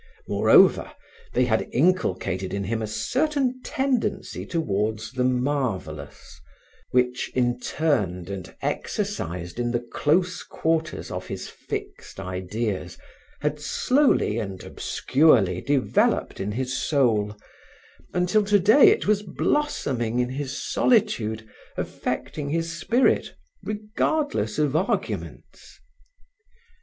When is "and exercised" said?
8.27-9.59